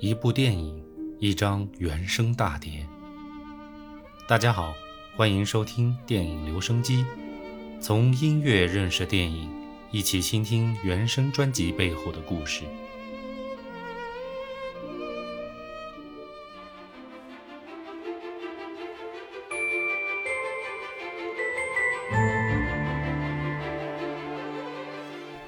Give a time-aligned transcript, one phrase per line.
[0.00, 0.84] 一部电影，
[1.20, 2.84] 一张原声大碟。
[4.26, 4.74] 大家好，
[5.16, 7.06] 欢迎收听电影留声机，
[7.80, 9.48] 从音乐认识电影，
[9.92, 12.64] 一起倾听原声专辑背后的故事。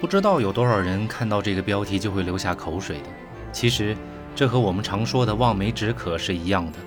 [0.00, 3.10] 不知道有多少人看到这个标题就会流下口水的。
[3.52, 3.96] 其实，
[4.34, 6.78] 这和我们常说的望梅止渴是一样的。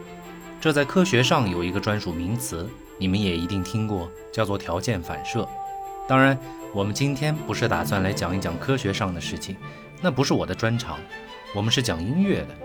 [0.59, 5.47] 这在科学上有一个专属名词，你们也一定听过，叫做条件反射。
[6.07, 6.37] 当然，
[6.73, 9.55] 我们今天不是打算来讲一讲科学上的事情，
[10.01, 10.97] 那不是我的专长。
[11.53, 12.55] 我们是讲音乐的。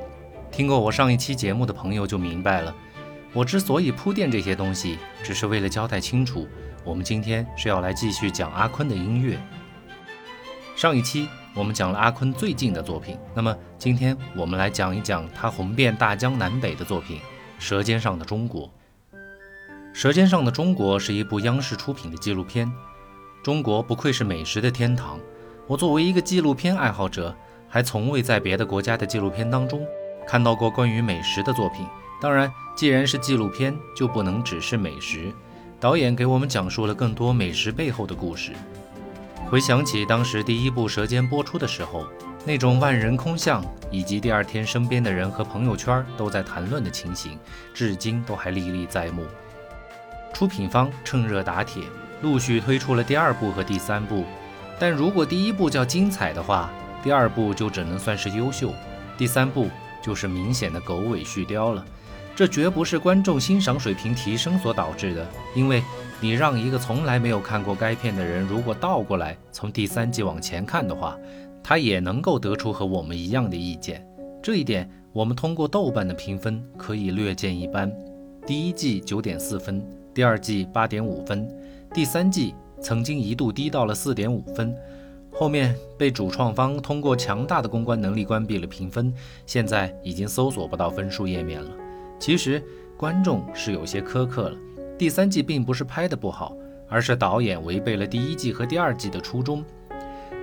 [0.50, 2.74] 听过我上一期节目的朋友就明白了，
[3.32, 6.48] 我之所以铺垫这些东西，只是为了交代清楚，
[6.84, 9.38] 我们今天是要来继续讲阿坤的音乐。
[10.74, 17.16] 上一期我们讲了阿坤最近的作品，那么今天我们来讲一讲他红遍大江南北的作品
[17.58, 18.62] 《舌尖上的中国》。
[19.92, 22.70] 《舌尖上的中国》是一部央视出品的纪录片。
[23.42, 25.18] 中国不愧是美食的天堂。
[25.66, 27.34] 我作为一个纪录片爱好者，
[27.68, 29.84] 还从未在别的国家的纪录片当中
[30.26, 31.84] 看到过关于美食的作品。
[32.20, 35.32] 当然，既然是纪录片，就不能只是美食。
[35.80, 38.52] 导演给我们讲述了更多美食背后的故事。
[39.50, 42.06] 回想起当时第一部《舌尖》播出的时候，
[42.44, 47.38] 那种万人空巷，以及第二天身边的人和朋友圈都在谈论的情形，
[47.72, 49.24] 至今都还历历在目。
[50.34, 51.82] 出品方趁热打铁，
[52.20, 54.26] 陆续推出了第二部和第三部。
[54.78, 56.70] 但如果第一部叫精彩的话，
[57.02, 58.74] 第二部就只能算是优秀，
[59.16, 59.70] 第三部
[60.02, 61.82] 就是明显的狗尾续貂了。
[62.38, 65.82] 这绝不是观众欣赏水平提升所导致的，因为。
[66.20, 71.16] 你让一个从来没有看过该片的人，如果倒过来从第三季往前看的话，
[71.62, 74.04] 他也能够得出和我们一样的意见。
[74.42, 77.92] 这一点，我们通过豆瓣的评分可以略见一斑。
[78.44, 79.80] 第一季九点四分，
[80.12, 81.48] 第二季八点五分，
[81.94, 84.74] 第三季曾经一度低到了四点五分，
[85.32, 89.14] 后面被主创方通过强大的公关能力关闭了评分，
[89.46, 91.70] 现在已经搜索不到分数页面了。
[92.18, 92.62] 其实
[92.96, 94.58] 观众是有些苛刻了。
[94.98, 96.56] 第三季并不是拍的不好，
[96.88, 99.64] 而是导演违背了第一季和第二季的初衷。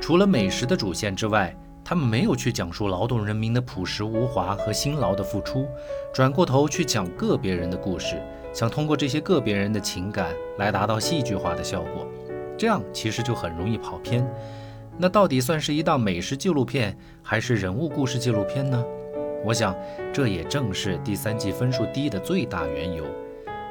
[0.01, 5.67] 除了美食的主线之外，他们没有去讲述劳动人民的朴实无华和辛劳的付出，
[6.13, 8.21] 转过头去讲个别人的故事，
[8.53, 12.07] 想通过这些个别人的情感来达到戏剧化的效果。
[12.57, 14.25] 这样其实就很容易跑偏。
[14.97, 18.83] 那到底算是一档美食纪录片，还是人物故事纪录片呢？
[19.45, 19.75] 我想，
[20.11, 23.05] 这也正是第三季分数低的最大缘由。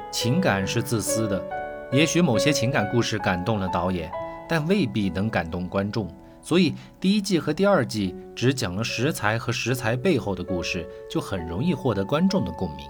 [0.09, 1.43] 情感是自私的，
[1.91, 4.09] 也许某些情感故事感动了导演，
[4.47, 6.07] 但未必能感动观众。
[6.41, 12.85] 所以第一季和第二季只讲了食材和食材背后的故事，就很容易获得观众的共鸣。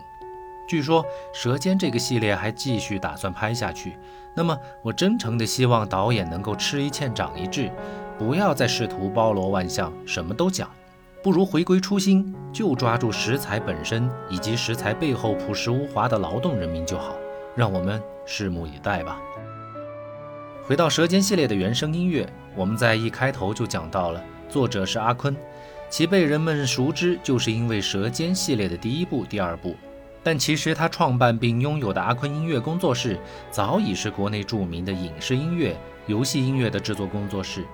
[0.68, 1.04] 据说
[1.34, 3.98] 《舌尖》这个系列还继续打算拍下去，
[4.36, 7.72] 那么我真诚的希望导演能够吃一堑长一智，
[8.18, 10.70] 不要再试图包罗万象，什么都讲。
[11.26, 17.16] 不如回归初心，就抓住食材本身以及食材背后朴实无华的劳动人民就好。
[17.56, 19.20] 让我们拭目以待吧。
[20.64, 25.36] 回到《舌尖》系列的原声音乐，我们在一开头就讲到了，作者是阿坤，
[25.90, 29.76] 其被人们熟知就是因为《舌尖》系列的第一部、第二部。
[30.22, 33.20] 但其实他创办并拥有的阿坤音乐工作室，
[33.50, 35.76] 早已是国内著名的影视音乐、
[36.06, 37.66] 游戏音乐的制作工作室。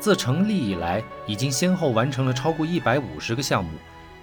[0.00, 3.70] 自成立以来，已经先后完成了超过一百五十个项目，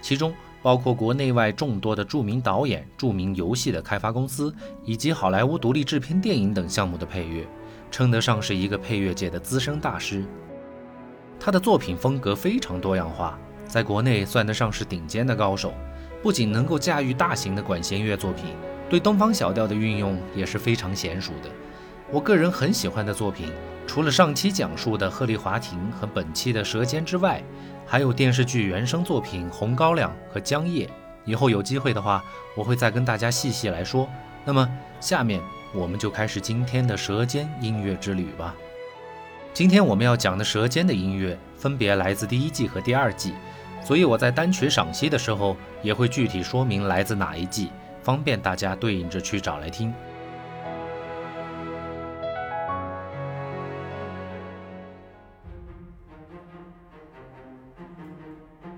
[0.00, 4.54] 其中包括国内外众多的著名导演、著名游戏的开发公司
[4.84, 7.46] 以及好莱坞独立制片电影等项目的配乐，
[7.90, 10.24] 称得上是一个配乐界的资深大师。
[11.38, 13.38] 他的作品风格非常多样化，
[13.68, 15.74] 在国内算得上是顶尖的高手，
[16.22, 18.46] 不仅能够驾驭大型的管弦乐作品，
[18.88, 21.50] 对东方小调的运用也是非常娴熟的。
[22.10, 23.50] 我个人很喜欢的作品。
[23.86, 27.42] 除了上期讲述的《鹤唳华亭》和本期的《舌尖》之外，
[27.86, 30.86] 还有电视剧原声作品《红高粱》和《江夜》。
[31.24, 32.22] 以后有机会的话，
[32.56, 34.08] 我会再跟大家细细来说。
[34.44, 34.68] 那么，
[35.00, 35.40] 下面
[35.72, 38.54] 我们就开始今天的《舌尖》音乐之旅吧。
[39.54, 43.32] 今天我们要讲的《舌尖》的音乐分别来自第一季和第二季，
[43.82, 47.70] 所以我在单曲赏析的时候也会具体说明来自哪一季，
[48.02, 49.94] 方便大家对应着去找来听。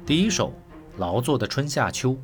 [0.08, 0.54] 第一首
[0.96, 2.16] 劳作的春夏秋，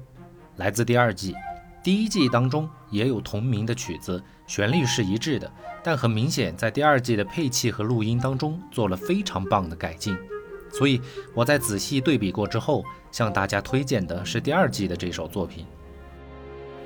[0.56, 1.34] 来自第二季。
[1.82, 5.52] 第一季当中也有同名的曲子，旋律是一致的，
[5.82, 10.16] 但很明显在第二季的配器和录音当中做了非常棒的改进。
[10.72, 10.98] 所以
[11.34, 12.82] 我在仔细对比过之后，
[13.12, 15.66] 向大家推荐的是第二季的这首作品。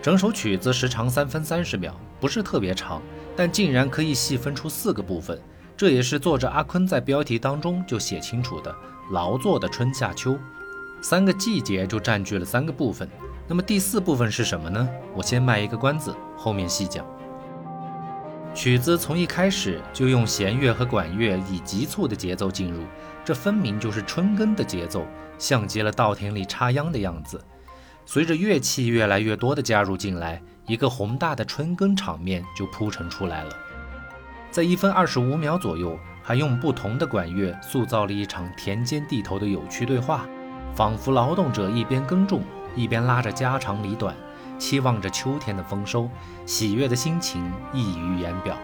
[0.03, 3.01] 整首曲子时长三分三十秒，不是特别长，
[3.37, 5.41] 但竟然可以细分出四个部分，
[5.77, 8.75] 这也是作者阿坤在标题当中就写清楚的
[9.15, 10.37] “劳作的春夏秋”，
[11.01, 13.09] 三个季节就占据了三个部分。
[13.47, 14.89] 那么第四部分是什么呢？
[15.15, 17.07] 我先卖一个关子，后面细讲。
[18.55, 22.83] 曲子从一开始就用弦乐和管乐以急促的节奏进入，
[23.25, 25.07] 这分明就是春耕的节奏，
[25.39, 27.43] 像极了稻田里插秧的样子。
[28.05, 33.51] 随着乐器越来越多的加入进来，一个宏大的春耕场面就铺陈出来了。
[34.51, 40.27] 在一分二十五秒左右，还用不同的管乐塑造了一场田间地头的有趣对话，
[40.75, 42.43] 仿佛劳动者一边耕种，
[42.75, 44.15] 一边拉着家长里短，
[44.59, 46.09] 期望着秋天的丰收，
[46.47, 48.57] 喜悦的心情溢于言表。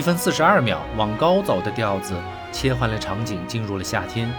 [0.00, 2.14] 一分四十二秒，往高走的调子
[2.50, 4.32] 切换了场景，进入了夏天。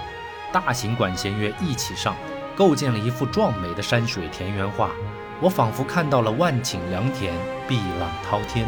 [0.52, 2.16] 大型管弦乐一起上，
[2.56, 4.90] 构建了一幅壮美的山水田园画。
[5.40, 7.32] 我仿佛看到了万顷良田，
[7.68, 8.68] 碧浪滔天。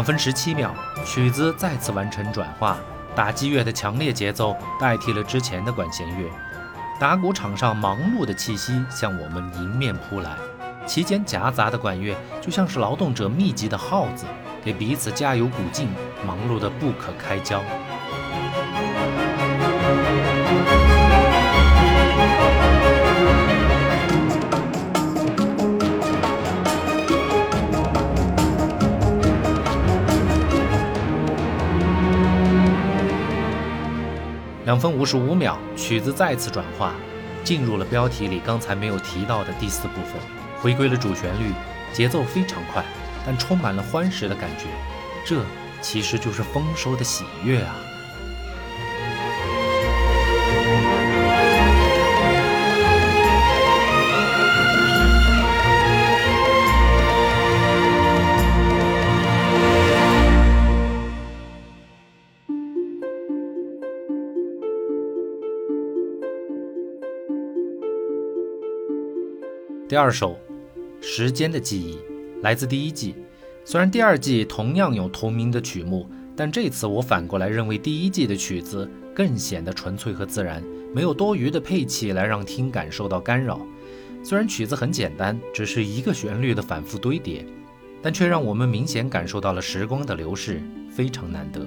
[0.00, 0.74] 两分十七秒，
[1.04, 2.78] 曲子再次完成转化，
[3.14, 6.26] 打击乐的强烈节奏代替了之前的管弦乐，
[6.98, 10.30] 打鼓场上忙碌的气息向我们迎面扑来，
[10.86, 14.24] 其间夹杂的管乐就像是劳动者密集的号子，
[14.64, 15.86] 给彼此加油鼓劲，
[16.26, 17.62] 忙碌的不可开交。
[34.70, 36.94] 两分五十五秒，曲子再次转化，
[37.42, 40.12] 进入了标题里刚才没有提到的第四部分，
[40.60, 41.52] 回归了主旋律，
[41.92, 42.84] 节奏非常快，
[43.26, 44.66] 但充满了欢实的感觉。
[45.26, 45.42] 这
[45.82, 47.74] 其实就是丰收的喜悦啊！
[69.90, 70.38] 第二首
[71.04, 71.96] 《时间的记忆》
[72.42, 73.16] 来自第一季，
[73.64, 80.62] 虽然第二季同样有同名的曲目，但这次我反过来认为第一季的曲子更显得纯粹和自然，
[80.94, 83.60] 没有多余的配器来让听感受到干扰。
[84.22, 87.44] 虽然曲子很简单，只是一个旋律的反复堆叠，
[88.00, 91.66] 但却让我们明显感受到了时光的流逝，非常难得。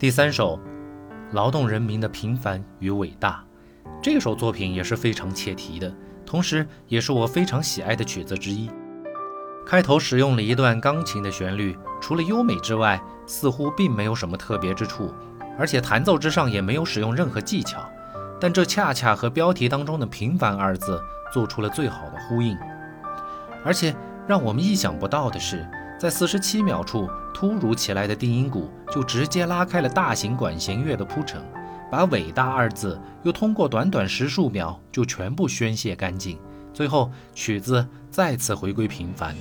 [0.00, 0.58] 第三首，
[1.32, 3.44] 劳动人民的平凡与伟大，
[4.02, 8.70] 这首作品也是非常切题的，同时也是我非常喜爱的曲子之一。
[9.66, 15.12] 开头使用了一段钢琴的旋律，除了优美之外，似乎并没有什么特别之处，
[15.58, 17.84] 而且弹奏之上也没有使用任何技巧。
[18.40, 20.98] 但这恰恰和标题当中的“平凡”二字
[21.30, 22.56] 做出了最好的呼应。
[23.62, 23.94] 而且
[24.26, 25.68] 让我们意想不到的是。
[26.00, 31.44] 在四十七秒处，突如其来的定音鼓就直接拉开了大型管弦乐的铺陈，
[31.90, 36.38] 把“伟大”二字又通过短短十数秒就全部宣泄干净。
[36.72, 39.36] 最后，曲子再次回归平凡，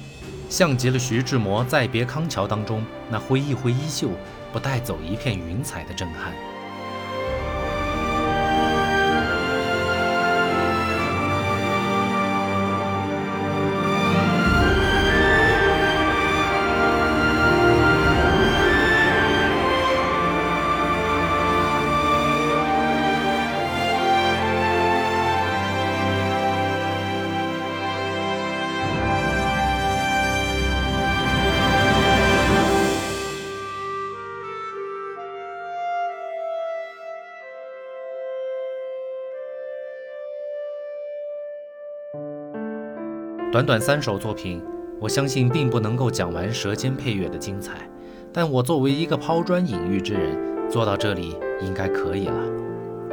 [0.49, 4.09] 像极了徐志摩《再别康桥》当中那挥一挥衣袖，
[4.51, 6.33] 不带走一片云彩的震撼。
[43.59, 44.63] 短短三首作品，
[45.01, 47.73] 我相信并不能够讲完舌尖配乐的精彩，
[48.31, 52.39] 但我作为一个抛砖引玉之人，做到这里应该可以了。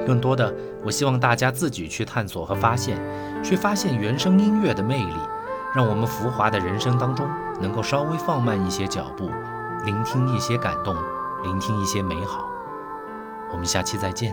[0.06, 2.96] 更多的，我希望大家自己去探索和发现，
[3.42, 5.14] 去发现原声音乐的魅力，
[5.74, 7.28] 让我们浮华的人生当中
[7.60, 9.28] 能够稍微放慢一些脚步，
[9.84, 10.94] 聆听一些感动，
[11.42, 12.48] 聆听一些美好。
[13.50, 14.32] 我们下期再见。